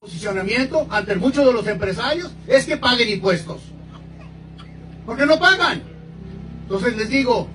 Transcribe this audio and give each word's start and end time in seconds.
posicionamiento 0.00 0.86
ante 0.90 1.16
muchos 1.16 1.44
de 1.44 1.52
los 1.52 1.66
empresarios 1.66 2.32
es 2.46 2.64
que 2.66 2.76
paguen 2.76 3.08
impuestos. 3.08 3.60
Porque 5.04 5.26
no 5.26 5.38
pagan. 5.38 5.82
Entonces 6.62 6.96
les 6.96 7.08
digo 7.08 7.48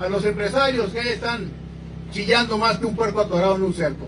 a 0.00 0.08
los 0.08 0.24
empresarios 0.24 0.90
que 0.90 1.12
están 1.12 1.50
chillando 2.10 2.58
más 2.58 2.78
que 2.78 2.86
un 2.86 2.96
puerco 2.96 3.20
atorado 3.20 3.56
en 3.56 3.62
un 3.62 3.74
cerco. 3.74 4.06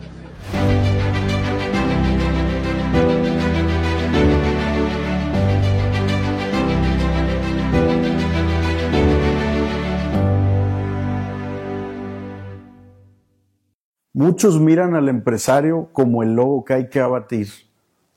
Muchos 14.13 14.59
miran 14.59 14.95
al 14.97 15.09
empresario 15.09 15.91
como 15.93 16.23
el 16.23 16.35
lobo 16.35 16.65
que 16.65 16.75
hay 16.75 16.89
que 16.89 17.01
abatir, 17.01 17.49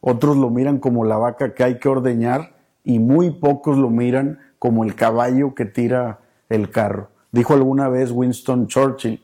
otros 0.01 0.37
lo 0.37 0.49
miran 0.49 0.79
como 0.79 1.05
la 1.05 1.17
vaca 1.17 1.53
que 1.53 1.63
hay 1.63 1.79
que 1.79 1.89
ordeñar 1.89 2.55
y 2.83 2.99
muy 2.99 3.31
pocos 3.31 3.77
lo 3.77 3.89
miran 3.89 4.39
como 4.57 4.83
el 4.83 4.95
caballo 4.95 5.55
que 5.55 5.65
tira 5.65 6.19
el 6.49 6.69
carro. 6.71 7.09
Dijo 7.31 7.53
alguna 7.53 7.89
vez 7.89 8.11
Winston 8.11 8.67
Churchill. 8.67 9.21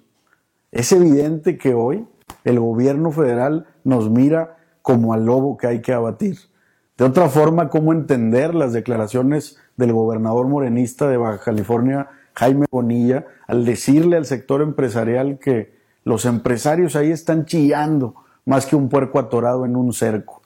Es 0.71 0.91
evidente 0.91 1.57
que 1.57 1.73
hoy 1.73 2.07
el 2.43 2.59
gobierno 2.59 3.11
federal 3.11 3.67
nos 3.83 4.09
mira 4.09 4.57
como 4.81 5.13
al 5.13 5.25
lobo 5.25 5.57
que 5.57 5.67
hay 5.67 5.81
que 5.81 5.93
abatir. 5.93 6.37
De 6.97 7.05
otra 7.05 7.27
forma, 7.27 7.69
¿cómo 7.69 7.91
entender 7.91 8.53
las 8.55 8.71
declaraciones 8.71 9.57
del 9.75 9.91
gobernador 9.91 10.47
morenista 10.47 11.09
de 11.09 11.17
Baja 11.17 11.43
California, 11.43 12.09
Jaime 12.33 12.67
Bonilla, 12.71 13.25
al 13.47 13.65
decirle 13.65 14.15
al 14.15 14.25
sector 14.25 14.61
empresarial 14.61 15.39
que 15.39 15.75
los 16.03 16.25
empresarios 16.25 16.95
ahí 16.95 17.11
están 17.11 17.45
chillando 17.45 18.15
más 18.45 18.65
que 18.65 18.75
un 18.75 18.89
puerco 18.89 19.19
atorado 19.19 19.65
en 19.65 19.75
un 19.75 19.91
cerco. 19.91 20.41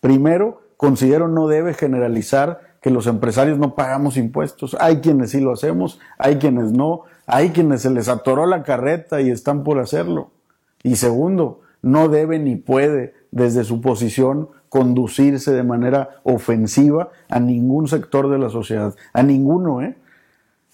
Primero, 0.00 0.62
considero 0.76 1.28
no 1.28 1.48
debe 1.48 1.74
generalizar 1.74 2.60
que 2.80 2.90
los 2.90 3.06
empresarios 3.06 3.58
no 3.58 3.74
pagamos 3.74 4.16
impuestos. 4.16 4.76
Hay 4.80 4.98
quienes 4.98 5.30
sí 5.30 5.40
lo 5.40 5.52
hacemos, 5.52 6.00
hay 6.18 6.36
quienes 6.36 6.72
no, 6.72 7.02
hay 7.26 7.50
quienes 7.50 7.82
se 7.82 7.90
les 7.90 8.08
atoró 8.08 8.46
la 8.46 8.62
carreta 8.62 9.20
y 9.20 9.30
están 9.30 9.64
por 9.64 9.78
hacerlo. 9.78 10.30
Y 10.82 10.96
segundo, 10.96 11.60
no 11.82 12.08
debe 12.08 12.38
ni 12.38 12.56
puede 12.56 13.14
desde 13.30 13.64
su 13.64 13.80
posición 13.80 14.48
conducirse 14.68 15.52
de 15.52 15.62
manera 15.64 16.20
ofensiva 16.22 17.10
a 17.28 17.40
ningún 17.40 17.88
sector 17.88 18.30
de 18.30 18.38
la 18.38 18.50
sociedad, 18.50 18.94
a 19.12 19.22
ninguno, 19.22 19.82
¿eh? 19.82 19.96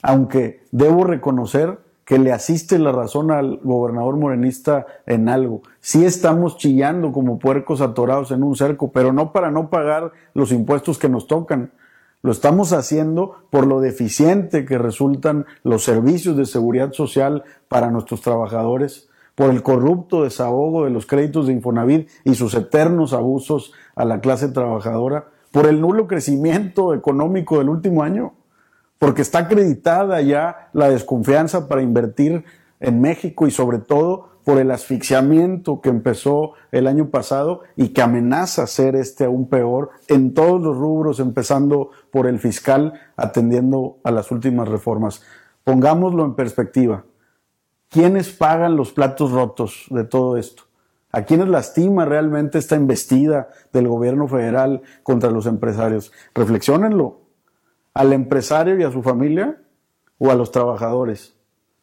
Aunque 0.03 0.61
debo 0.71 1.05
reconocer 1.05 1.79
que 2.05 2.19
le 2.19 2.33
asiste 2.33 2.79
la 2.79 2.93
razón 2.93 3.31
al 3.31 3.61
gobernador 3.63 4.17
morenista 4.17 4.87
en 5.07 5.29
algo. 5.29 5.63
Sí 5.81 6.05
estamos 6.05 6.59
chillando 6.59 7.13
como 7.13 7.39
puercos 7.39 7.81
atorados 7.81 8.31
en 8.31 8.43
un 8.43 8.57
cerco, 8.57 8.93
pero 8.93 9.13
no 9.13 9.33
para 9.33 9.51
no 9.51 9.71
pagar 9.71 10.13
los 10.35 10.53
impuestos 10.53 10.99
que 10.99 11.09
nos 11.09 11.27
tocan. 11.27 11.73
Lo 12.23 12.33
estamos 12.33 12.73
haciendo 12.73 13.37
por 13.51 13.67
lo 13.67 13.81
deficiente 13.81 14.65
que 14.65 14.79
resultan 14.79 15.47
los 15.63 15.85
servicios 15.85 16.37
de 16.37 16.47
seguridad 16.47 16.93
social 16.93 17.45
para 17.69 17.91
nuestros 17.91 18.23
trabajadores, 18.23 19.09
por 19.35 19.51
el 19.51 19.63
corrupto 19.63 20.25
desahogo 20.25 20.85
de 20.85 20.91
los 20.91 21.07
créditos 21.07 21.47
de 21.47 21.55
Infonavit 21.55 22.09
y 22.25 22.35
sus 22.35 22.55
eternos 22.55 23.13
abusos 23.13 23.73
a 23.95 24.05
la 24.05 24.21
clase 24.21 24.49
trabajadora, 24.49 25.29
por 25.51 25.67
el 25.67 25.81
nulo 25.81 26.07
crecimiento 26.07 26.95
económico 26.95 27.59
del 27.59 27.69
último 27.69 28.03
año 28.03 28.35
porque 29.05 29.21
está 29.21 29.41
acreditada 29.41 30.23
ya 30.23 30.71
la 30.73 30.89
desconfianza 30.89 31.69
para 31.69 31.83
invertir 31.83 32.47
en 32.81 33.03
México 33.03 33.47
y 33.47 33.51
sobre 33.51 33.77
todo 33.77 34.31
por 34.45 34.57
el 34.57 34.71
asfixiamiento 34.71 35.83
que 35.83 35.91
empezó 35.91 36.53
el 36.73 36.87
año 36.87 37.11
pasado 37.11 37.61
y 37.77 37.89
que 37.89 38.01
amenaza 38.01 38.67
ser 38.67 38.97
este 38.97 39.27
aún 39.27 39.51
peor 39.51 39.91
en 40.09 40.33
todos 40.33 40.59
los 40.59 40.79
rubros, 40.79 41.21
empezando 41.21 41.91
por 42.11 42.27
el 42.27 42.39
fiscal, 42.39 42.95
atendiendo 43.15 43.99
a 44.05 44.11
las 44.11 44.31
últimas 44.31 44.71
reformas. 44.71 45.21
Pongámoslo 45.65 46.25
en 46.25 46.35
perspectiva. 46.35 47.05
¿Quiénes 47.91 48.31
pagan 48.31 48.75
los 48.75 48.93
platos 48.93 49.33
rotos 49.33 49.85
de 49.91 50.05
todo 50.05 50.39
esto? 50.39 50.63
¿A 51.13 51.25
quiénes 51.25 51.49
lastima 51.49 52.07
realmente 52.07 52.57
esta 52.57 52.75
embestida 52.75 53.51
del 53.71 53.87
gobierno 53.87 54.29
federal 54.29 54.81
contra 55.03 55.31
los 55.31 55.45
empresarios? 55.45 56.11
Reflexionenlo 56.35 57.24
al 57.95 58.13
empresario 58.13 58.79
y 58.79 58.83
a 58.83 58.91
su 58.91 59.03
familia 59.03 59.57
o 60.19 60.31
a 60.31 60.35
los 60.35 60.51
trabajadores? 60.51 61.35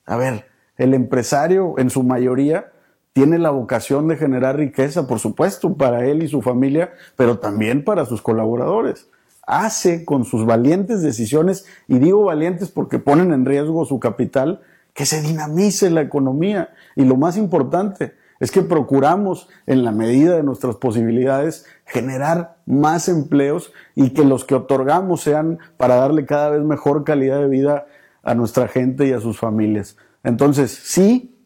A 0.05 0.17
ver, 0.17 0.45
el 0.77 0.93
empresario 0.93 1.75
en 1.77 1.89
su 1.89 2.03
mayoría 2.03 2.71
tiene 3.13 3.39
la 3.39 3.49
vocación 3.49 4.07
de 4.07 4.17
generar 4.17 4.57
riqueza, 4.57 5.07
por 5.07 5.19
supuesto, 5.19 5.73
para 5.75 6.05
él 6.05 6.23
y 6.23 6.27
su 6.27 6.41
familia, 6.41 6.91
pero 7.15 7.39
también 7.39 7.83
para 7.83 8.05
sus 8.05 8.21
colaboradores. 8.21 9.09
Hace 9.45 10.05
con 10.05 10.23
sus 10.23 10.45
valientes 10.45 11.01
decisiones, 11.01 11.65
y 11.87 11.99
digo 11.99 12.23
valientes 12.23 12.69
porque 12.69 12.99
ponen 12.99 13.33
en 13.33 13.45
riesgo 13.45 13.85
su 13.85 13.99
capital, 13.99 14.61
que 14.93 15.05
se 15.05 15.21
dinamice 15.21 15.89
la 15.89 16.01
economía. 16.01 16.69
Y 16.95 17.05
lo 17.05 17.17
más 17.17 17.37
importante, 17.37 18.13
es 18.41 18.49
que 18.51 18.63
procuramos, 18.63 19.47
en 19.67 19.85
la 19.85 19.91
medida 19.91 20.35
de 20.35 20.41
nuestras 20.41 20.75
posibilidades, 20.75 21.65
generar 21.85 22.57
más 22.65 23.07
empleos 23.07 23.71
y 23.93 24.09
que 24.09 24.25
los 24.25 24.45
que 24.45 24.55
otorgamos 24.55 25.21
sean 25.21 25.59
para 25.77 25.95
darle 25.95 26.25
cada 26.25 26.49
vez 26.49 26.63
mejor 26.63 27.03
calidad 27.03 27.39
de 27.39 27.47
vida 27.47 27.85
a 28.23 28.33
nuestra 28.33 28.67
gente 28.67 29.07
y 29.07 29.13
a 29.13 29.19
sus 29.19 29.37
familias. 29.37 29.95
Entonces, 30.23 30.71
sí, 30.71 31.37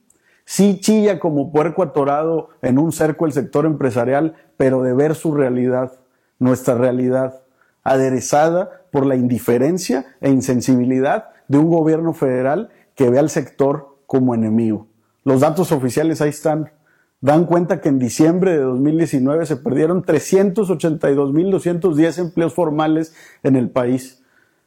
sí 0.46 0.80
chilla 0.80 1.20
como 1.20 1.52
puerco 1.52 1.84
atorado 1.84 2.52
en 2.62 2.80
un 2.80 2.94
cerco 2.94 3.26
el 3.26 3.34
sector 3.34 3.66
empresarial, 3.66 4.36
pero 4.56 4.82
de 4.82 4.94
ver 4.94 5.16
su 5.16 5.34
realidad, 5.34 6.00
nuestra 6.40 6.76
realidad, 6.76 7.42
aderezada 7.84 8.84
por 8.90 9.06
la 9.06 9.18
indiferencia 9.18 10.06
e 10.22 10.30
insensibilidad 10.30 11.32
de 11.50 11.58
un 11.58 11.70
gobierno 11.70 12.14
federal 12.14 12.70
que 12.96 13.10
ve 13.10 13.20
al 13.20 13.30
sector 13.30 13.98
como 14.08 14.34
enemigo. 14.34 14.88
Los 15.26 15.42
datos 15.42 15.74
oficiales 15.74 16.22
ahí 16.22 16.30
están 16.30 16.72
dan 17.26 17.46
cuenta 17.48 17.82
que 17.82 17.90
en 17.90 17.98
diciembre 17.98 18.52
de 18.52 18.60
2019 18.60 19.48
se 19.48 19.58
perdieron 19.58 20.04
382.210 20.04 22.20
empleos 22.20 22.54
formales 22.54 23.16
en 23.42 23.56
el 23.56 23.72
país. 23.72 24.22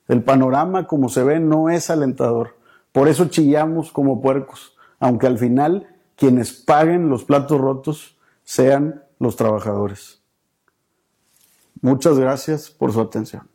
El 0.08 0.24
panorama, 0.24 0.88
como 0.88 1.08
se 1.08 1.22
ve, 1.22 1.38
no 1.38 1.70
es 1.70 1.88
alentador. 1.88 2.56
Por 2.91 3.06
eso 3.06 3.26
chillamos 3.26 3.92
como 3.92 4.20
puercos, 4.20 4.76
aunque 4.98 5.28
al 5.28 5.38
final 5.38 5.86
quienes 6.16 6.52
paguen 6.52 7.08
los 7.08 7.22
platos 7.22 7.60
rotos 7.60 8.18
sean 8.42 9.04
los 9.20 9.36
trabajadores. 9.36 10.20
Muchas 11.80 12.18
gracias 12.18 12.70
por 12.70 12.92
su 12.92 13.00
atención. 13.00 13.48